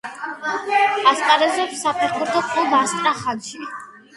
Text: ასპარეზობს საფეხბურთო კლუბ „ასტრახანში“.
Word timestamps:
ასპარეზობს 1.11 1.83
საფეხბურთო 1.85 2.43
კლუბ 2.49 2.75
„ასტრახანში“. 2.79 3.67